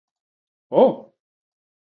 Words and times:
Ω! 0.81 0.83